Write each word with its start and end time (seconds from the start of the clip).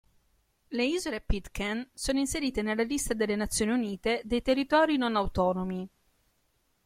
Le 0.69 0.83
isole 0.83 1.21
Pitcairn 1.21 1.87
sono 1.93 2.17
inserite 2.17 2.63
nella 2.63 2.81
lista 2.81 3.13
delle 3.13 3.35
Nazioni 3.35 3.71
Unite 3.73 4.23
dei 4.25 4.41
territori 4.41 4.97
non 4.97 5.15
autonomi. 5.15 5.87